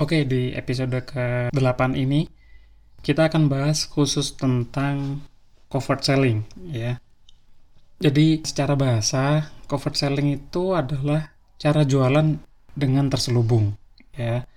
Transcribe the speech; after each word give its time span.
Oke, 0.00 0.24
di 0.24 0.56
episode 0.56 1.04
ke-8 1.04 1.92
ini 2.00 2.24
kita 3.04 3.28
akan 3.28 3.52
bahas 3.52 3.84
khusus 3.84 4.32
tentang 4.40 5.20
covert 5.68 6.00
selling 6.00 6.48
ya. 6.72 6.96
Jadi 8.00 8.40
secara 8.40 8.72
bahasa, 8.72 9.52
covert 9.68 9.92
selling 10.00 10.32
itu 10.32 10.72
adalah 10.72 11.36
cara 11.60 11.84
jualan 11.84 12.40
dengan 12.72 13.04
terselubung 13.12 13.76
ya. 14.16 14.48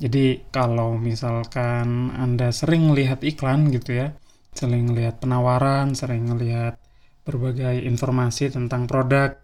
Jadi 0.00 0.48
kalau 0.48 0.96
misalkan 0.96 2.08
Anda 2.16 2.48
sering 2.48 2.96
lihat 2.96 3.28
iklan 3.28 3.68
gitu 3.76 3.92
ya, 3.92 4.16
sering 4.56 4.96
lihat 4.96 5.20
penawaran, 5.20 5.92
sering 5.92 6.32
lihat 6.40 6.80
berbagai 7.28 7.84
informasi 7.84 8.48
tentang 8.48 8.88
produk, 8.88 9.36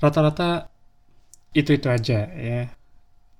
rata-rata 0.00 0.72
itu-itu 1.52 1.92
aja 1.92 2.24
ya. 2.24 2.72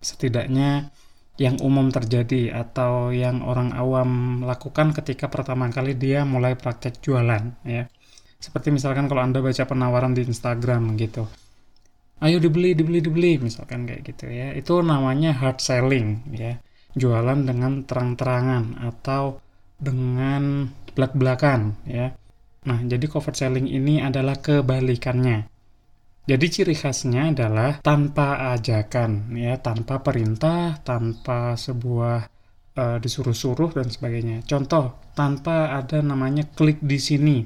Setidaknya 0.05 0.92
yang 1.37 1.61
umum 1.61 1.93
terjadi 1.93 2.57
atau 2.65 3.13
yang 3.13 3.45
orang 3.45 3.77
awam 3.77 4.41
lakukan 4.41 4.97
ketika 4.97 5.29
pertama 5.29 5.69
kali 5.69 5.93
dia 5.93 6.25
mulai 6.25 6.57
praktek 6.57 7.05
jualan 7.05 7.61
ya. 7.65 7.85
Seperti 8.41 8.73
misalkan 8.73 9.09
kalau 9.09 9.25
Anda 9.25 9.45
baca 9.45 9.65
penawaran 9.69 10.17
di 10.17 10.25
Instagram 10.25 10.97
gitu. 10.97 11.29
Ayo 12.25 12.41
dibeli 12.41 12.73
dibeli 12.73 13.05
dibeli 13.05 13.37
misalkan 13.37 13.85
kayak 13.85 14.03
gitu 14.09 14.33
ya. 14.33 14.57
Itu 14.57 14.81
namanya 14.81 15.37
hard 15.37 15.61
selling 15.61 16.25
ya. 16.33 16.57
Jualan 16.97 17.45
dengan 17.45 17.84
terang-terangan 17.84 18.81
atau 18.81 19.45
dengan 19.77 20.73
belak-belakan 20.97 21.77
ya. 21.84 22.17
Nah 22.65 22.79
jadi 22.81 23.05
covert 23.05 23.37
selling 23.37 23.69
ini 23.69 24.01
adalah 24.01 24.41
kebalikannya 24.41 25.55
jadi 26.27 26.47
ciri 26.51 26.75
khasnya 26.75 27.30
adalah 27.30 27.79
tanpa 27.80 28.53
ajakan 28.59 29.30
ya 29.39 29.62
tanpa 29.62 30.03
perintah 30.03 30.75
tanpa 30.83 31.55
sebuah 31.55 32.27
uh, 32.77 32.98
disuruh-suruh 33.00 33.73
dan 33.73 33.89
sebagainya. 33.89 34.45
Contoh 34.45 35.00
tanpa 35.17 35.73
ada 35.75 36.05
namanya 36.05 36.45
klik 36.45 36.83
di 36.84 37.00
sini 37.00 37.39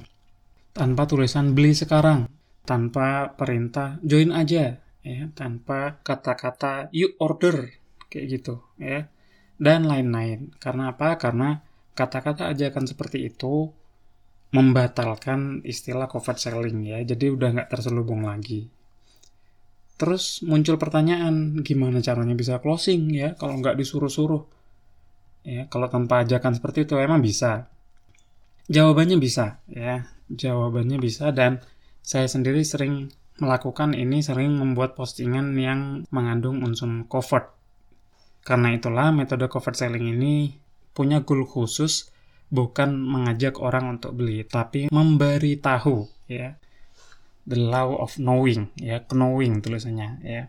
tanpa 0.74 1.06
tulisan 1.06 1.54
beli 1.54 1.76
sekarang 1.76 2.26
tanpa 2.66 3.34
perintah 3.34 3.98
join 4.00 4.30
aja 4.30 4.78
ya 5.00 5.22
tanpa 5.32 6.00
kata-kata 6.04 6.92
you 6.94 7.16
order 7.18 7.72
kayak 8.10 8.26
gitu 8.40 8.64
ya 8.80 9.06
dan 9.60 9.86
lain-lain. 9.86 10.56
Karena 10.56 10.96
apa? 10.96 11.20
Karena 11.20 11.60
kata-kata 11.92 12.48
ajakan 12.48 12.88
seperti 12.88 13.28
itu 13.28 13.68
membatalkan 14.50 15.62
istilah 15.62 16.10
covert 16.10 16.42
selling 16.42 16.82
ya. 16.82 16.98
Jadi 17.06 17.30
udah 17.30 17.48
nggak 17.54 17.70
terselubung 17.70 18.26
lagi 18.26 18.79
terus 20.00 20.40
muncul 20.48 20.80
pertanyaan 20.80 21.60
gimana 21.60 22.00
caranya 22.00 22.32
bisa 22.32 22.56
closing 22.64 23.12
ya 23.12 23.36
kalau 23.36 23.60
nggak 23.60 23.76
disuruh-suruh 23.76 24.40
ya 25.44 25.68
kalau 25.68 25.92
tanpa 25.92 26.24
ajakan 26.24 26.56
seperti 26.56 26.88
itu 26.88 26.96
emang 26.96 27.20
bisa 27.20 27.68
jawabannya 28.72 29.20
bisa 29.20 29.60
ya 29.68 30.08
jawabannya 30.32 30.96
bisa 30.96 31.36
dan 31.36 31.60
saya 32.00 32.24
sendiri 32.24 32.64
sering 32.64 33.12
melakukan 33.40 33.96
ini 33.96 34.20
sering 34.20 34.52
membuat 34.60 34.94
postingan 34.94 35.56
yang 35.56 36.04
mengandung 36.12 36.60
unsur 36.60 37.08
covert. 37.08 37.56
Karena 38.44 38.72
itulah 38.76 39.12
metode 39.12 39.48
covert 39.48 39.76
selling 39.76 40.16
ini 40.16 40.54
punya 40.92 41.24
goal 41.24 41.48
khusus 41.48 42.12
bukan 42.52 43.00
mengajak 43.00 43.56
orang 43.60 43.98
untuk 43.98 44.16
beli, 44.16 44.44
tapi 44.44 44.92
memberi 44.92 45.56
tahu 45.56 46.04
ya. 46.28 46.56
The 47.48 47.56
law 47.56 47.96
of 48.00 48.16
knowing 48.20 48.72
ya, 48.76 49.00
knowing 49.10 49.64
tulisannya 49.64 50.20
ya. 50.22 50.42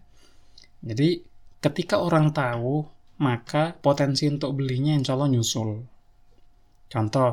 Jadi 0.81 1.23
ketika 1.61 2.01
orang 2.01 2.33
tahu, 2.33 2.83
maka 3.21 3.77
potensi 3.77 4.25
untuk 4.25 4.57
belinya 4.57 4.97
insya 4.97 5.13
Allah 5.13 5.29
nyusul. 5.29 5.85
Contoh, 6.91 7.31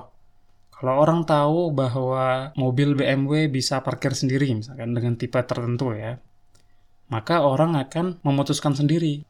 kalau 0.70 0.94
orang 1.02 1.26
tahu 1.26 1.74
bahwa 1.74 2.54
mobil 2.54 2.94
BMW 2.94 3.50
bisa 3.50 3.82
parkir 3.82 4.14
sendiri, 4.14 4.52
misalkan 4.54 4.94
dengan 4.94 5.18
tipe 5.18 5.40
tertentu 5.42 5.90
ya, 5.96 6.22
maka 7.10 7.42
orang 7.42 7.74
akan 7.74 8.20
memutuskan 8.22 8.76
sendiri. 8.76 9.24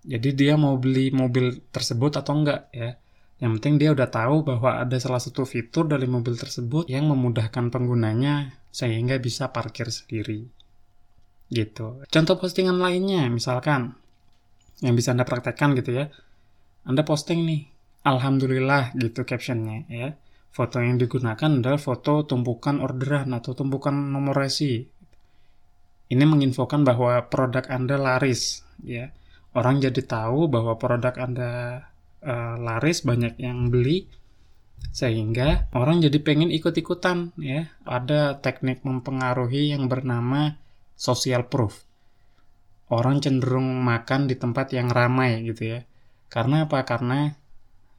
Jadi 0.00 0.32
dia 0.32 0.56
mau 0.56 0.80
beli 0.80 1.12
mobil 1.12 1.60
tersebut 1.68 2.16
atau 2.16 2.32
enggak 2.32 2.72
ya. 2.72 2.96
Yang 3.40 3.50
penting 3.60 3.74
dia 3.76 3.90
udah 3.92 4.08
tahu 4.08 4.40
bahwa 4.44 4.80
ada 4.80 4.96
salah 4.96 5.20
satu 5.20 5.44
fitur 5.44 5.84
dari 5.84 6.08
mobil 6.08 6.36
tersebut 6.36 6.88
yang 6.88 7.08
memudahkan 7.08 7.68
penggunanya 7.68 8.59
sehingga 8.70 9.18
bisa 9.18 9.50
parkir 9.50 9.90
sendiri. 9.90 10.46
Gitu. 11.50 12.06
Contoh 12.06 12.34
postingan 12.38 12.78
lainnya, 12.78 13.26
misalkan 13.26 13.94
yang 14.80 14.94
bisa 14.94 15.12
Anda 15.12 15.26
praktekkan 15.26 15.74
gitu 15.76 15.94
ya. 15.94 16.06
Anda 16.86 17.02
posting 17.04 17.44
nih, 17.44 17.68
Alhamdulillah 18.06 18.96
gitu 18.96 19.28
captionnya 19.28 19.84
ya 19.92 20.16
Foto 20.50 20.82
yang 20.82 20.98
digunakan 20.98 21.62
adalah 21.62 21.78
foto 21.78 22.26
tumpukan 22.26 22.82
orderan 22.82 23.30
atau 23.30 23.54
tumpukan 23.54 23.94
nomor 23.94 24.34
resi. 24.34 24.82
Ini 26.10 26.24
menginfokan 26.26 26.82
bahwa 26.82 27.22
produk 27.30 27.62
Anda 27.70 27.94
laris, 27.94 28.66
ya. 28.82 29.14
Orang 29.54 29.78
jadi 29.78 30.02
tahu 30.02 30.50
bahwa 30.50 30.74
produk 30.74 31.14
Anda 31.22 31.50
uh, 32.26 32.58
laris, 32.58 33.06
banyak 33.06 33.38
yang 33.38 33.70
beli, 33.70 34.10
sehingga 34.90 35.68
orang 35.76 36.00
jadi 36.00 36.18
pengen 36.24 36.48
ikut-ikutan, 36.50 37.36
ya. 37.38 37.70
Ada 37.84 38.40
teknik 38.40 38.82
mempengaruhi 38.82 39.76
yang 39.76 39.86
bernama 39.86 40.56
social 40.96 41.46
proof. 41.46 41.84
Orang 42.90 43.22
cenderung 43.22 43.84
makan 43.86 44.26
di 44.26 44.34
tempat 44.34 44.74
yang 44.74 44.90
ramai 44.90 45.46
gitu 45.46 45.78
ya. 45.78 45.80
Karena 46.26 46.66
apa? 46.66 46.82
Karena 46.82 47.30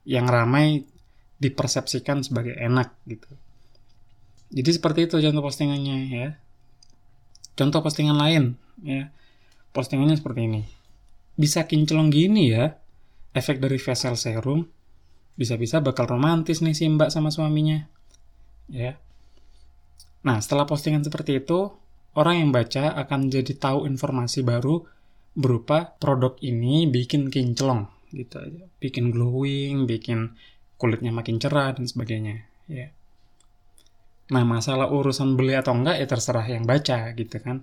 yang 0.03 0.27
ramai 0.27 0.83
dipersepsikan 1.39 2.21
sebagai 2.27 2.59
enak 2.59 2.99
gitu. 3.07 3.31
Jadi 4.51 4.69
seperti 4.75 4.99
itu 5.07 5.15
contoh 5.23 5.41
postingannya 5.41 5.97
ya. 6.11 6.27
Contoh 7.55 7.79
postingan 7.79 8.19
lain 8.19 8.59
ya. 8.83 9.09
Postingannya 9.71 10.19
seperti 10.19 10.51
ini. 10.51 10.61
Bisa 11.39 11.63
kinclong 11.65 12.11
gini 12.11 12.51
ya. 12.51 12.75
Efek 13.31 13.63
dari 13.63 13.79
facial 13.79 14.19
serum 14.19 14.67
bisa-bisa 15.41 15.81
bakal 15.81 16.05
romantis 16.05 16.61
nih 16.61 16.77
si 16.77 16.85
mbak 16.85 17.09
sama 17.09 17.33
suaminya. 17.33 17.89
Ya. 18.69 19.01
Nah, 20.21 20.37
setelah 20.37 20.69
postingan 20.69 21.01
seperti 21.01 21.41
itu, 21.41 21.73
orang 22.13 22.45
yang 22.45 22.49
baca 22.53 22.93
akan 22.93 23.33
jadi 23.33 23.57
tahu 23.57 23.89
informasi 23.89 24.45
baru 24.45 24.85
berupa 25.33 25.97
produk 25.97 26.37
ini 26.45 26.85
bikin 26.85 27.33
kinclong 27.33 27.89
gitu 28.13 28.37
aja. 28.37 28.69
Bikin 28.77 29.09
glowing, 29.09 29.89
bikin 29.89 30.37
kulitnya 30.81 31.13
makin 31.13 31.37
cerah 31.37 31.77
dan 31.77 31.85
sebagainya 31.85 32.49
ya 32.65 32.89
nah 34.33 34.41
masalah 34.41 34.89
urusan 34.89 35.37
beli 35.37 35.53
atau 35.53 35.77
enggak 35.77 36.01
ya 36.01 36.07
terserah 36.09 36.47
yang 36.49 36.65
baca 36.65 37.13
gitu 37.13 37.37
kan 37.37 37.61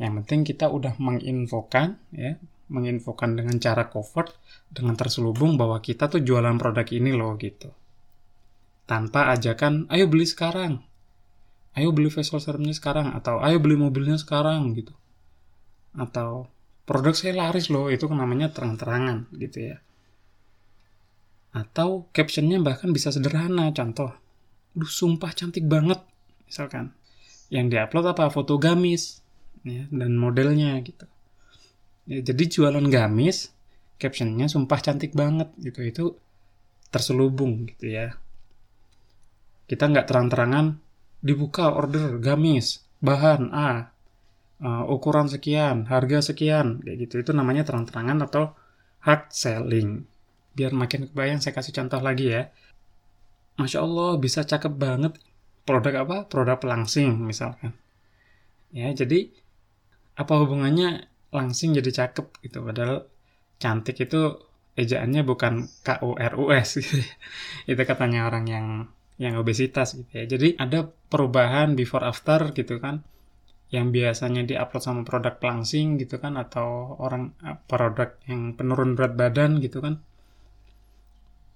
yang 0.00 0.16
penting 0.22 0.48
kita 0.48 0.72
udah 0.72 0.96
menginfokan 0.96 2.00
ya 2.16 2.40
menginfokan 2.66 3.38
dengan 3.38 3.56
cara 3.62 3.86
covert 3.86 4.34
dengan 4.70 4.98
terselubung 4.98 5.54
bahwa 5.54 5.78
kita 5.78 6.10
tuh 6.10 6.20
jualan 6.22 6.58
produk 6.58 6.86
ini 6.90 7.14
loh 7.14 7.38
gitu 7.38 7.70
tanpa 8.86 9.30
ajakan 9.34 9.86
ayo 9.90 10.10
beli 10.10 10.26
sekarang 10.26 10.82
ayo 11.78 11.94
beli 11.94 12.10
facial 12.10 12.42
serumnya 12.42 12.74
sekarang 12.74 13.14
atau 13.14 13.38
ayo 13.42 13.62
beli 13.62 13.78
mobilnya 13.78 14.18
sekarang 14.18 14.74
gitu 14.74 14.94
atau 15.94 16.50
produk 16.86 17.14
saya 17.14 17.38
laris 17.38 17.70
loh 17.70 17.90
itu 17.90 18.06
namanya 18.10 18.50
terang-terangan 18.50 19.30
gitu 19.38 19.74
ya 19.74 19.76
atau 21.56 22.04
captionnya 22.12 22.60
bahkan 22.60 22.92
bisa 22.92 23.08
sederhana, 23.08 23.72
contoh, 23.72 24.12
Duh 24.76 24.84
sumpah 24.92 25.32
cantik 25.32 25.64
banget, 25.64 26.04
misalkan. 26.44 26.92
Yang 27.48 27.66
diupload 27.72 28.12
apa? 28.12 28.28
Foto 28.28 28.60
gamis, 28.60 29.24
ya, 29.64 29.88
dan 29.88 30.20
modelnya 30.20 30.76
gitu. 30.84 31.08
Ya, 32.06 32.22
jadi 32.22 32.42
jualan 32.46 32.86
gamis, 32.86 33.50
captionnya 33.98 34.46
sumpah 34.46 34.78
cantik 34.78 35.12
banget 35.12 35.50
gitu, 35.58 35.80
itu 35.82 36.04
terselubung 36.94 37.66
gitu 37.66 37.90
ya. 37.90 38.14
Kita 39.66 39.90
nggak 39.90 40.06
terang-terangan 40.06 40.78
dibuka 41.18 41.74
order 41.74 42.22
gamis, 42.22 42.86
bahan 43.02 43.50
A, 43.50 43.90
uh, 44.62 44.84
ukuran 44.86 45.26
sekian, 45.26 45.90
harga 45.90 46.30
sekian, 46.30 46.78
kayak 46.86 47.10
gitu. 47.10 47.14
Itu 47.26 47.30
namanya 47.34 47.66
terang-terangan 47.66 48.22
atau 48.22 48.54
hard 49.02 49.30
selling 49.34 50.06
biar 50.56 50.72
makin 50.72 51.12
kebayang 51.12 51.44
saya 51.44 51.52
kasih 51.52 51.76
contoh 51.76 52.00
lagi 52.00 52.32
ya. 52.32 52.48
Masya 53.60 53.84
Allah 53.84 54.16
bisa 54.16 54.40
cakep 54.40 54.72
banget 54.72 55.20
produk 55.68 56.08
apa? 56.08 56.16
Produk 56.24 56.56
pelangsing 56.56 57.12
misalkan. 57.20 57.76
Ya, 58.72 58.88
jadi 58.96 59.28
apa 60.16 60.32
hubungannya 60.40 61.12
langsing 61.32 61.74
jadi 61.74 61.90
cakep 62.04 62.26
gitu. 62.44 62.62
Padahal 62.62 63.06
cantik 63.62 63.96
itu 64.02 64.36
ejaannya 64.76 65.22
bukan 65.24 65.66
K 65.82 65.88
U 66.04 66.14
R 66.16 66.32
U 66.36 66.52
S. 66.52 66.80
Itu 67.70 67.82
katanya 67.82 68.28
orang 68.28 68.44
yang 68.46 68.66
yang 69.16 69.40
obesitas 69.40 69.96
gitu 69.96 70.12
ya. 70.12 70.24
Jadi 70.28 70.60
ada 70.60 70.84
perubahan 70.86 71.72
before 71.74 72.04
after 72.04 72.52
gitu 72.52 72.78
kan. 72.78 73.02
yang 73.66 73.90
biasanya 73.90 74.46
diupload 74.46 74.78
sama 74.78 75.02
produk 75.02 75.42
pelangsing 75.42 75.98
gitu 75.98 76.22
kan. 76.22 76.38
Atau 76.38 76.94
orang 77.02 77.34
eh, 77.42 77.58
produk 77.66 78.14
yang 78.30 78.54
penurun 78.54 78.94
berat 78.94 79.18
badan 79.18 79.58
gitu 79.58 79.82
kan. 79.82 79.98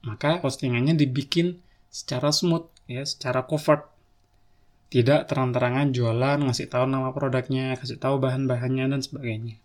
Maka 0.02 0.42
postingannya 0.42 0.98
dibikin 0.98 1.62
secara 1.86 2.34
smooth 2.34 2.66
ya 2.90 3.06
secara 3.06 3.46
covert 3.46 3.86
tidak 4.90 5.30
terang-terangan 5.30 5.94
jualan 5.94 6.38
ngasih 6.42 6.66
tahu 6.66 6.84
nama 6.90 7.14
produknya 7.14 7.78
kasih 7.78 7.96
tahu 7.96 8.18
bahan-bahannya 8.18 8.90
dan 8.90 9.00
sebagainya 9.00 9.56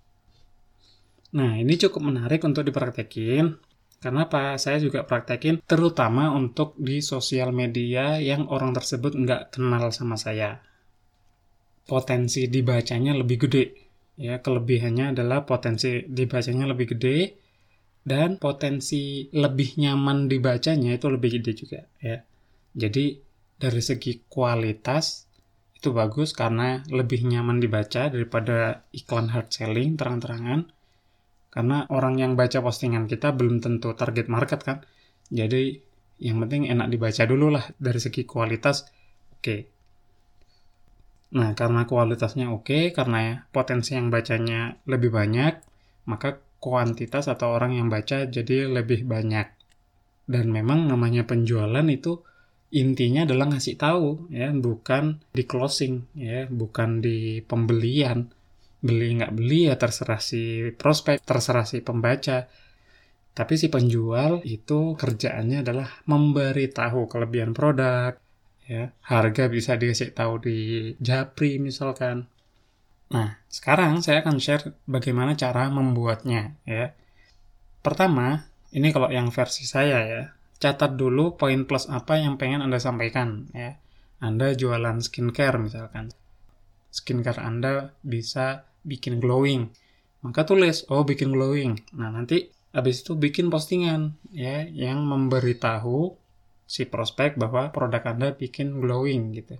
nah 1.35 1.57
ini 1.57 1.75
cukup 1.75 2.01
menarik 2.13 2.45
untuk 2.45 2.63
dipraktekin 2.63 3.59
karena 4.05 4.29
apa? 4.29 4.53
Saya 4.61 4.77
juga 4.77 5.01
praktekin 5.01 5.65
terutama 5.65 6.29
untuk 6.29 6.77
di 6.77 7.01
sosial 7.01 7.49
media 7.49 8.21
yang 8.21 8.45
orang 8.53 8.69
tersebut 8.69 9.17
nggak 9.17 9.57
kenal 9.57 9.89
sama 9.89 10.13
saya 10.13 10.61
potensi 11.89 12.45
dibacanya 12.45 13.17
lebih 13.17 13.49
gede. 13.49 13.65
Ya, 14.15 14.39
kelebihannya 14.39 15.17
adalah 15.17 15.43
potensi 15.43 16.05
dibacanya 16.05 16.69
lebih 16.69 16.93
gede 16.93 17.17
dan 18.05 18.37
potensi 18.37 19.27
lebih 19.33 19.81
nyaman 19.81 20.29
dibacanya 20.29 20.93
itu 20.95 21.07
lebih 21.09 21.41
gede 21.41 21.51
juga 21.57 21.81
ya. 21.97 22.21
Jadi 22.77 23.24
dari 23.55 23.81
segi 23.81 24.23
kualitas 24.27 25.25
itu 25.75 25.93
bagus 25.93 26.33
karena 26.33 26.81
lebih 26.89 27.23
nyaman 27.27 27.61
dibaca 27.61 28.09
daripada 28.09 28.87
iklan 28.91 29.31
hard 29.31 29.53
selling 29.53 29.95
terang-terangan. 29.95 30.71
Karena 31.53 31.87
orang 31.87 32.19
yang 32.19 32.35
baca 32.35 32.59
postingan 32.59 33.07
kita 33.07 33.31
belum 33.31 33.63
tentu 33.63 33.95
target 33.95 34.27
market 34.27 34.59
kan. 34.59 34.83
Jadi 35.31 35.79
yang 36.19 36.43
penting 36.43 36.67
enak 36.67 36.91
dibaca 36.91 37.23
dulu 37.23 37.55
lah 37.55 37.63
dari 37.79 37.99
segi 37.99 38.27
kualitas. 38.27 38.87
Oke, 39.39 39.75
Nah, 41.35 41.51
karena 41.51 41.83
kualitasnya 41.83 42.47
oke, 42.47 42.95
karena 42.95 43.43
potensi 43.51 43.91
yang 43.91 44.07
bacanya 44.07 44.79
lebih 44.87 45.11
banyak, 45.11 45.53
maka 46.07 46.39
kuantitas 46.63 47.27
atau 47.27 47.51
orang 47.51 47.75
yang 47.75 47.91
baca 47.91 48.23
jadi 48.23 48.71
lebih 48.71 49.03
banyak. 49.03 49.47
Dan 50.31 50.55
memang 50.55 50.87
namanya 50.87 51.27
penjualan 51.27 51.85
itu 51.91 52.23
intinya 52.73 53.27
adalah 53.27 53.51
ngasih 53.53 53.75
tahu 53.77 54.31
ya, 54.31 54.49
bukan 54.53 55.21
di 55.33 55.43
closing 55.43 56.05
ya, 56.17 56.47
bukan 56.47 57.03
di 57.03 57.41
pembelian. 57.45 58.31
Beli 58.85 59.17
nggak 59.17 59.33
beli 59.33 59.69
ya 59.69 59.75
terserah 59.81 60.21
si 60.21 60.69
prospek, 60.73 61.21
terserah 61.25 61.65
si 61.65 61.81
pembaca. 61.81 62.45
Tapi 63.35 63.53
si 63.59 63.67
penjual 63.67 64.45
itu 64.47 64.95
kerjaannya 64.95 65.59
adalah 65.65 65.89
memberitahu 66.07 67.09
kelebihan 67.11 67.51
produk, 67.51 68.15
ya 68.65 68.89
harga 69.05 69.45
bisa 69.45 69.77
dikasih 69.77 70.11
tahu 70.17 70.41
di 70.41 70.57
Japri 70.97 71.61
misalkan 71.61 72.25
nah 73.05 73.37
sekarang 73.45 74.01
saya 74.01 74.25
akan 74.25 74.41
share 74.41 74.73
bagaimana 74.89 75.37
cara 75.37 75.69
membuatnya 75.69 76.57
ya 76.65 76.97
pertama 77.85 78.49
ini 78.73 78.89
kalau 78.89 79.13
yang 79.13 79.29
versi 79.29 79.69
saya 79.69 80.01
ya 80.01 80.23
catat 80.57 80.95
dulu 80.95 81.35
poin 81.35 81.67
plus 81.67 81.91
apa 81.91 82.19
yang 82.19 82.39
pengen 82.39 82.63
anda 82.63 82.79
sampaikan 82.79 83.51
ya 83.51 83.75
anda 84.23 84.55
jualan 84.55 85.03
skincare 85.03 85.59
misalkan 85.59 86.11
skincare 86.89 87.43
anda 87.43 87.91
bisa 88.01 88.67
bikin 88.85 89.19
glowing 89.19 89.71
maka 90.23 90.47
tulis 90.47 90.87
oh 90.87 91.03
bikin 91.03 91.35
glowing 91.35 91.75
nah 91.93 92.09
nanti 92.09 92.49
habis 92.75 93.07
itu 93.07 93.15
bikin 93.15 93.47
postingan 93.47 94.19
ya 94.35 94.67
yang 94.67 95.07
memberitahu 95.07 96.15
si 96.65 96.89
prospek 96.89 97.37
bahwa 97.37 97.69
produk 97.69 98.01
Anda 98.09 98.33
bikin 98.33 98.81
glowing 98.81 99.37
gitu. 99.37 99.55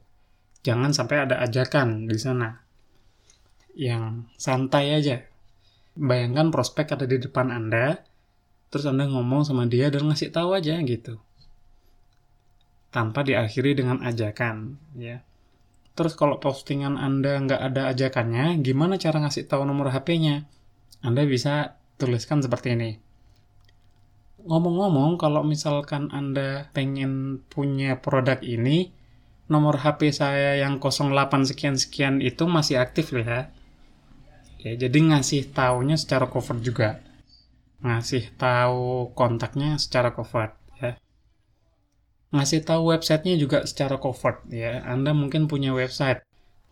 Jangan 0.65 0.91
sampai 0.91 1.29
ada 1.29 1.39
ajakan 1.45 2.09
di 2.09 2.17
sana. 2.17 2.49
Yang 3.77 4.25
santai 4.35 4.97
aja. 4.97 5.21
Bayangkan 5.95 6.49
prospek 6.49 6.97
ada 6.97 7.05
di 7.05 7.21
depan 7.21 7.53
Anda, 7.53 8.01
terus 8.75 8.83
Anda 8.83 9.07
ngomong 9.07 9.47
sama 9.47 9.71
dia 9.71 9.87
dan 9.87 10.11
ngasih 10.11 10.35
tahu 10.35 10.51
aja 10.51 10.75
gitu. 10.83 11.23
Tanpa 12.91 13.23
diakhiri 13.23 13.71
dengan 13.71 14.03
ajakan, 14.03 14.75
ya. 14.99 15.23
Terus 15.95 16.19
kalau 16.19 16.43
postingan 16.43 16.99
Anda 16.99 17.39
nggak 17.39 17.61
ada 17.71 17.87
ajakannya, 17.95 18.59
gimana 18.59 18.99
cara 18.99 19.23
ngasih 19.23 19.47
tahu 19.47 19.63
nomor 19.63 19.95
HP-nya? 19.95 20.43
Anda 20.99 21.23
bisa 21.23 21.79
tuliskan 21.95 22.43
seperti 22.43 22.75
ini 22.75 22.91
Ngomong-ngomong, 24.43 25.15
kalau 25.15 25.41
misalkan 25.47 26.11
Anda 26.11 26.67
pengen 26.75 27.39
punya 27.47 28.03
produk 28.03 28.43
ini, 28.43 28.91
nomor 29.47 29.79
HP 29.79 30.11
saya 30.11 30.59
yang 30.59 30.83
08 30.83 31.47
sekian-sekian 31.47 32.19
itu 32.19 32.43
masih 32.43 32.77
aktif 32.77 33.15
ya. 33.15 33.55
Ya, 34.59 34.73
jadi 34.75 34.97
ngasih 34.99 35.49
taunya 35.49 35.95
secara 35.95 36.27
cover 36.27 36.59
juga. 36.59 37.04
Ngasih 37.83 38.37
tahu 38.39 39.11
kontaknya 39.17 39.75
secara 39.81 40.13
cover 40.15 40.55
ya. 40.79 40.95
Ngasih 42.31 42.63
tahu 42.63 42.95
websitenya 42.95 43.35
juga 43.39 43.63
secara 43.67 43.99
cover 43.99 44.43
ya. 44.51 44.83
Anda 44.85 45.11
mungkin 45.11 45.49
punya 45.49 45.75
website. 45.75 46.23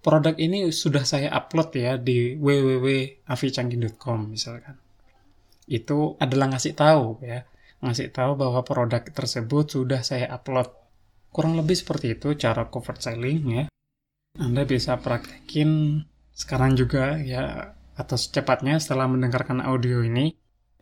Produk 0.04 0.36
ini 0.36 0.68
sudah 0.72 1.08
saya 1.08 1.32
upload 1.32 1.72
ya 1.76 1.96
di 1.96 2.36
www.avicanggih.com 2.36 4.20
misalkan. 4.28 4.76
Itu 5.68 6.20
adalah 6.20 6.52
ngasih 6.52 6.76
tahu 6.76 7.24
ya 7.24 7.48
ngasih 7.84 8.16
tahu 8.16 8.40
bahwa 8.40 8.64
produk 8.64 9.04
tersebut 9.04 9.76
sudah 9.76 10.02
saya 10.08 10.32
upload. 10.32 10.72
Kurang 11.36 11.60
lebih 11.60 11.76
seperti 11.76 12.16
itu 12.16 12.40
cara 12.40 12.72
cover 12.72 12.96
selling 12.96 13.42
ya. 13.52 13.66
Anda 14.40 14.64
bisa 14.64 14.98
praktekin 14.98 16.02
sekarang 16.34 16.80
juga 16.80 17.20
ya 17.20 17.76
atau 17.94 18.18
secepatnya 18.18 18.80
setelah 18.80 19.12
mendengarkan 19.12 19.60
audio 19.60 20.02
ini. 20.02 20.34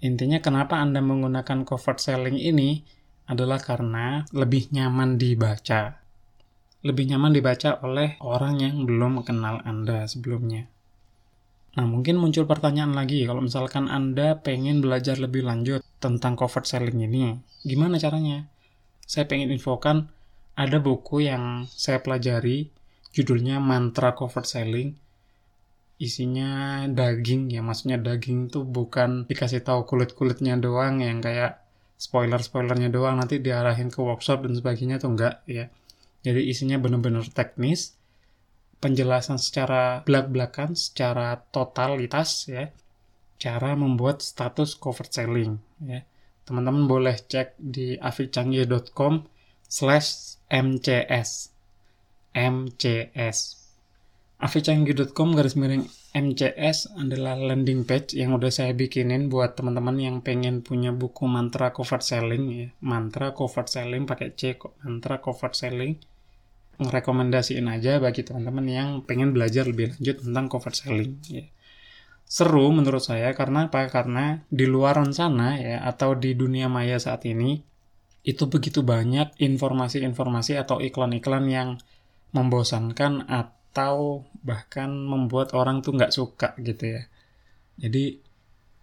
Intinya 0.01 0.41
kenapa 0.41 0.81
Anda 0.81 0.99
menggunakan 1.01 1.61
cover 1.65 1.97
selling 2.01 2.37
ini 2.37 2.81
adalah 3.29 3.61
karena 3.61 4.25
lebih 4.33 4.73
nyaman 4.73 5.21
dibaca. 5.21 6.01
Lebih 6.81 7.13
nyaman 7.13 7.31
dibaca 7.31 7.77
oleh 7.85 8.17
orang 8.25 8.57
yang 8.57 8.83
belum 8.89 9.21
kenal 9.21 9.61
Anda 9.61 10.09
sebelumnya. 10.09 10.65
Nah, 11.77 11.85
mungkin 11.87 12.19
muncul 12.19 12.43
pertanyaan 12.49 12.91
lagi, 12.91 13.23
kalau 13.23 13.39
misalkan 13.39 13.87
Anda 13.87 14.41
pengen 14.41 14.83
belajar 14.83 15.15
lebih 15.21 15.45
lanjut 15.45 15.85
tentang 16.03 16.35
covert 16.35 16.67
selling 16.67 16.99
ini, 16.99 17.37
gimana 17.63 17.95
caranya? 17.95 18.49
Saya 19.07 19.29
pengen 19.29 19.53
infokan, 19.53 20.11
ada 20.57 20.83
buku 20.83 21.23
yang 21.23 21.69
saya 21.69 22.03
pelajari, 22.03 22.71
judulnya 23.11 23.59
Mantra 23.59 24.15
Covert 24.15 24.47
Selling. 24.47 24.95
Isinya 26.01 26.81
daging, 26.89 27.53
ya 27.53 27.61
maksudnya 27.61 28.01
daging 28.01 28.49
itu 28.49 28.65
bukan 28.65 29.29
dikasih 29.29 29.61
tahu 29.61 29.85
kulit-kulitnya 29.85 30.57
doang 30.57 31.05
yang 31.05 31.21
kayak 31.21 31.61
spoiler-spoilernya 32.01 32.89
doang, 32.89 33.21
nanti 33.21 33.37
diarahin 33.37 33.93
ke 33.93 34.01
workshop 34.01 34.41
dan 34.49 34.57
sebagainya 34.57 34.97
tuh 34.97 35.13
enggak, 35.13 35.45
ya. 35.45 35.69
Jadi 36.25 36.49
isinya 36.49 36.81
benar-benar 36.81 37.29
teknis, 37.29 37.93
penjelasan 38.81 39.37
secara 39.37 40.01
belak-belakan, 40.01 40.73
secara 40.73 41.37
totalitas 41.53 42.49
ya, 42.49 42.73
cara 43.37 43.77
membuat 43.77 44.25
status 44.25 44.77
covert 44.77 45.13
selling 45.13 45.61
ya. 45.81 46.05
Teman-teman 46.45 46.89
boleh 46.89 47.17
cek 47.17 47.57
di 47.57 47.97
aficanggih.com 47.97 49.25
slash 49.65 50.41
mcs 50.49 51.53
mcs 52.33 53.60
aficanggih.com 54.41 55.37
garis 55.37 55.53
miring 55.53 55.85
MCS 56.11 56.97
adalah 56.97 57.37
landing 57.37 57.85
page 57.85 58.17
yang 58.17 58.33
udah 58.35 58.49
saya 58.49 58.73
bikinin 58.73 59.29
buat 59.29 59.53
teman-teman 59.55 59.95
yang 60.01 60.15
pengen 60.19 60.65
punya 60.65 60.91
buku 60.91 61.29
mantra 61.29 61.71
covert 61.71 62.01
selling 62.01 62.43
ya. 62.49 62.67
Mantra 62.81 63.31
covert 63.37 63.69
selling 63.69 64.09
pakai 64.09 64.33
C 64.33 64.57
kok. 64.57 64.75
Mantra 64.81 65.21
covert 65.23 65.53
selling 65.53 65.95
ngerekomendasiin 66.81 67.69
aja 67.69 68.01
bagi 68.01 68.25
teman-teman 68.25 68.65
yang 68.65 68.89
pengen 69.05 69.37
belajar 69.37 69.69
lebih 69.69 69.93
lanjut 69.93 70.17
tentang 70.25 70.45
cover 70.49 70.73
selling 70.73 71.21
ya. 71.29 71.45
Seru 72.25 72.71
menurut 72.73 73.03
saya 73.05 73.35
karena 73.37 73.69
apa? 73.69 73.85
Karena 73.91 74.41
di 74.49 74.65
luar 74.65 74.97
sana 75.13 75.59
ya 75.61 75.85
atau 75.85 76.17
di 76.17 76.33
dunia 76.33 76.71
maya 76.71 76.97
saat 76.97 77.27
ini 77.29 77.61
itu 78.25 78.47
begitu 78.47 78.81
banyak 78.81 79.37
informasi-informasi 79.37 80.57
atau 80.57 80.79
iklan-iklan 80.79 81.45
yang 81.51 81.69
membosankan 82.31 83.27
atau 83.27 83.60
bahkan 84.43 84.91
membuat 84.91 85.55
orang 85.55 85.79
tuh 85.79 85.95
nggak 85.95 86.13
suka 86.13 86.53
gitu 86.59 86.99
ya. 86.99 87.03
Jadi 87.79 88.19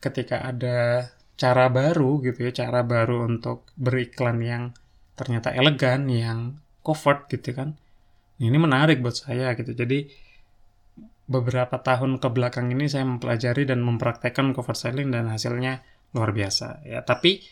ketika 0.00 0.42
ada 0.48 1.08
cara 1.38 1.70
baru 1.70 2.18
gitu 2.24 2.48
ya, 2.48 2.52
cara 2.66 2.82
baru 2.82 3.28
untuk 3.28 3.68
beriklan 3.78 4.42
yang 4.42 4.62
ternyata 5.14 5.54
elegan, 5.54 6.08
yang 6.10 6.58
covert 6.82 7.28
gitu 7.28 7.54
kan, 7.54 7.76
ini 8.38 8.56
menarik 8.58 9.02
buat 9.02 9.14
saya 9.14 9.54
gitu. 9.54 9.74
Jadi 9.74 10.08
beberapa 11.28 11.76
tahun 11.78 12.16
ke 12.18 12.28
belakang 12.32 12.72
ini 12.72 12.88
saya 12.88 13.04
mempelajari 13.04 13.68
dan 13.68 13.84
mempraktekkan 13.84 14.56
cover 14.56 14.72
selling 14.72 15.12
dan 15.12 15.28
hasilnya 15.28 15.84
luar 16.16 16.32
biasa 16.32 16.88
ya. 16.88 17.04
Tapi 17.04 17.44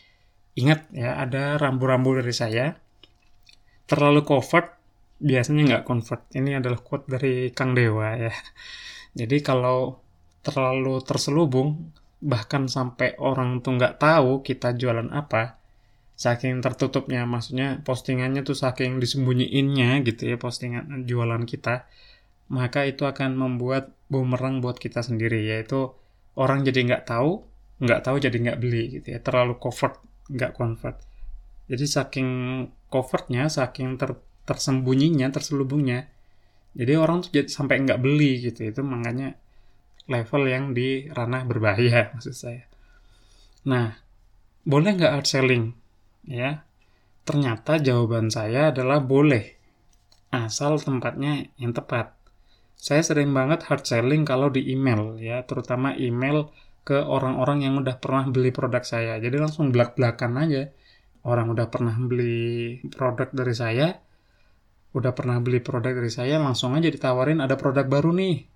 ingat 0.57 0.89
ya 0.95 1.21
ada 1.21 1.61
rambu-rambu 1.61 2.17
dari 2.17 2.33
saya. 2.33 2.73
Terlalu 3.87 4.25
covert 4.27 4.76
biasanya 5.17 5.61
nggak 5.75 5.85
convert. 5.85 6.23
Ini 6.33 6.61
adalah 6.61 6.79
quote 6.81 7.09
dari 7.09 7.49
Kang 7.53 7.73
Dewa 7.73 8.13
ya. 8.17 8.33
Jadi 9.17 9.41
kalau 9.41 9.97
terlalu 10.45 11.01
terselubung, 11.03 11.91
bahkan 12.21 12.69
sampai 12.69 13.17
orang 13.19 13.61
tuh 13.61 13.77
nggak 13.77 13.99
tahu 14.01 14.41
kita 14.45 14.77
jualan 14.77 15.09
apa, 15.11 15.57
saking 16.17 16.61
tertutupnya, 16.65 17.25
maksudnya 17.29 17.81
postingannya 17.85 18.41
tuh 18.41 18.57
saking 18.57 18.97
disembunyiinnya 18.97 20.01
gitu 20.01 20.33
ya 20.33 20.37
postingan 20.41 21.05
jualan 21.05 21.45
kita, 21.45 21.85
maka 22.49 22.87
itu 22.89 23.05
akan 23.05 23.37
membuat 23.37 23.93
bumerang 24.09 24.63
buat 24.63 24.81
kita 24.81 25.03
sendiri, 25.05 25.45
yaitu 25.45 25.93
orang 26.39 26.65
jadi 26.65 26.89
nggak 26.89 27.03
tahu, 27.05 27.45
nggak 27.83 28.01
tahu 28.01 28.15
jadi 28.17 28.37
nggak 28.37 28.59
beli 28.61 28.83
gitu 29.01 29.13
ya, 29.13 29.19
terlalu 29.21 29.59
covert, 29.61 30.01
nggak 30.31 30.55
convert. 30.57 30.97
Jadi 31.67 31.85
saking 31.85 32.29
covertnya, 32.87 33.51
saking 33.51 33.99
ter 33.99 34.15
tersembunyinya, 34.47 35.27
terselubungnya. 35.29 36.07
Jadi 36.71 36.93
orang 36.95 37.27
tuh 37.27 37.45
sampai 37.51 37.83
nggak 37.83 37.99
beli 37.99 38.47
gitu. 38.47 38.71
Itu 38.71 38.81
makanya 38.87 39.35
level 40.07 40.43
yang 40.47 40.71
di 40.71 41.11
ranah 41.11 41.43
berbahaya 41.43 42.07
maksud 42.15 42.33
saya. 42.33 42.63
Nah, 43.67 43.99
boleh 44.63 44.95
nggak 44.95 45.13
hard 45.19 45.27
selling? 45.27 45.75
Ya, 46.27 46.63
ternyata 47.27 47.79
jawaban 47.79 48.31
saya 48.31 48.71
adalah 48.71 49.03
boleh. 49.03 49.59
Asal 50.31 50.79
tempatnya 50.79 51.51
yang 51.59 51.75
tepat. 51.75 52.15
Saya 52.77 53.03
sering 53.03 53.31
banget 53.31 53.67
hard 53.67 53.83
selling 53.83 54.23
kalau 54.23 54.47
di 54.47 54.71
email 54.71 55.19
ya, 55.19 55.43
terutama 55.43 55.95
email 55.95 56.51
ke 56.87 56.95
orang-orang 57.03 57.67
yang 57.67 57.75
udah 57.83 57.99
pernah 57.99 58.23
beli 58.31 58.55
produk 58.55 58.83
saya. 58.87 59.19
Jadi 59.19 59.35
langsung 59.35 59.75
belak-belakan 59.75 60.33
aja. 60.39 60.63
Orang 61.27 61.51
udah 61.51 61.67
pernah 61.67 61.91
beli 61.99 62.79
produk 62.87 63.27
dari 63.35 63.51
saya, 63.51 63.91
udah 64.97 65.13
pernah 65.13 65.37
beli 65.37 65.61
produk 65.61 65.93
dari 65.93 66.09
saya, 66.09 66.41
langsung 66.41 66.73
aja 66.73 66.89
ditawarin 66.89 67.37
ada 67.37 67.53
produk 67.53 67.85
baru 67.85 68.09
nih. 68.17 68.49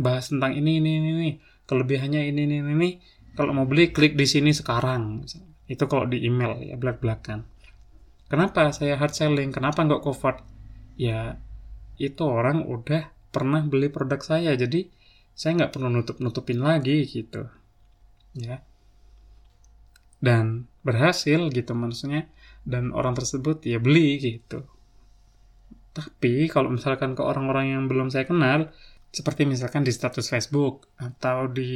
Bahas 0.00 0.32
tentang 0.32 0.56
ini, 0.56 0.80
ini, 0.80 0.90
ini, 0.96 1.08
ini. 1.12 1.30
Kelebihannya 1.68 2.24
ini, 2.24 2.48
ini, 2.48 2.56
ini. 2.64 2.90
Kalau 3.36 3.52
mau 3.52 3.68
beli, 3.68 3.92
klik 3.92 4.16
di 4.16 4.24
sini 4.24 4.56
sekarang. 4.56 5.28
Itu 5.68 5.84
kalau 5.84 6.08
di 6.08 6.24
email 6.24 6.64
ya, 6.64 6.80
belak-belakan. 6.80 7.44
Kenapa 8.32 8.72
saya 8.72 8.96
hard 8.96 9.12
selling? 9.12 9.52
Kenapa 9.52 9.84
nggak 9.84 10.00
covert? 10.00 10.40
Ya, 10.96 11.36
itu 12.00 12.24
orang 12.24 12.64
udah 12.64 13.12
pernah 13.28 13.60
beli 13.60 13.92
produk 13.92 14.24
saya, 14.24 14.56
jadi 14.56 14.88
saya 15.36 15.62
nggak 15.62 15.72
perlu 15.76 15.92
nutup-nutupin 15.92 16.64
lagi 16.64 17.04
gitu. 17.04 17.44
Ya. 18.32 18.64
Dan 20.24 20.64
berhasil 20.80 21.52
gitu 21.52 21.72
maksudnya 21.76 22.32
dan 22.64 22.96
orang 22.96 23.12
tersebut 23.12 23.60
ya 23.64 23.76
beli 23.76 24.16
gitu 24.20 24.64
tapi 25.94 26.50
kalau 26.50 26.74
misalkan 26.74 27.14
ke 27.14 27.22
orang-orang 27.22 27.78
yang 27.78 27.82
belum 27.86 28.10
saya 28.10 28.26
kenal, 28.26 28.74
seperti 29.14 29.46
misalkan 29.46 29.86
di 29.86 29.94
status 29.94 30.26
Facebook 30.26 30.90
atau 30.98 31.46
di 31.46 31.70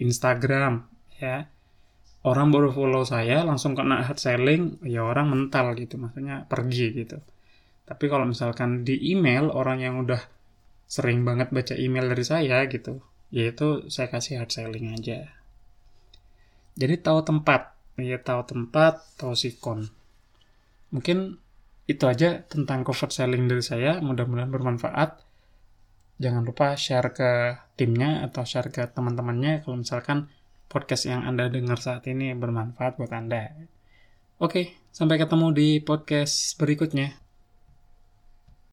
Instagram, 0.00 0.80
ya, 1.20 1.44
orang 2.24 2.48
baru 2.48 2.72
follow 2.72 3.04
saya 3.04 3.44
langsung 3.44 3.76
kena 3.76 4.00
hard 4.00 4.16
selling, 4.16 4.80
ya 4.88 5.04
orang 5.04 5.28
mental 5.28 5.76
gitu, 5.76 6.00
maksudnya 6.00 6.48
pergi 6.48 7.04
gitu. 7.04 7.20
Tapi 7.84 8.04
kalau 8.08 8.24
misalkan 8.24 8.80
di 8.80 8.96
email 9.12 9.52
orang 9.52 9.84
yang 9.84 10.00
udah 10.00 10.24
sering 10.88 11.20
banget 11.28 11.52
baca 11.52 11.76
email 11.76 12.08
dari 12.08 12.24
saya 12.24 12.64
gitu, 12.64 13.04
yaitu 13.28 13.92
saya 13.92 14.08
kasih 14.08 14.40
hard 14.40 14.56
selling 14.56 14.96
aja. 14.96 15.28
Jadi 16.80 16.96
tahu 16.96 17.20
tempat, 17.28 17.76
ya 18.00 18.16
tahu 18.16 18.40
tempat, 18.48 19.04
tahu 19.20 19.36
sikon. 19.36 19.92
Mungkin 20.88 21.36
itu 21.86 22.04
aja 22.06 22.42
tentang 22.46 22.86
cover 22.86 23.10
selling 23.10 23.50
dari 23.50 23.64
saya. 23.64 23.98
Mudah-mudahan 23.98 24.50
bermanfaat. 24.50 25.22
Jangan 26.22 26.42
lupa 26.46 26.78
share 26.78 27.10
ke 27.10 27.30
timnya 27.74 28.22
atau 28.26 28.46
share 28.46 28.70
ke 28.70 28.86
teman-temannya 28.90 29.66
kalau 29.66 29.82
misalkan 29.82 30.30
podcast 30.70 31.10
yang 31.10 31.26
Anda 31.26 31.50
dengar 31.50 31.82
saat 31.82 32.06
ini 32.06 32.32
bermanfaat 32.38 32.96
buat 32.96 33.10
Anda. 33.10 33.52
Oke, 34.42 34.74
sampai 34.90 35.18
ketemu 35.22 35.54
di 35.54 35.68
podcast 35.82 36.58
berikutnya. 36.58 37.21